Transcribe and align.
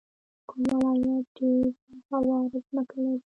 کوم 0.49 0.65
ولایت 0.87 1.27
ډیره 1.37 1.69
هواره 2.09 2.57
ځمکه 2.67 2.97
لري؟ 3.05 3.19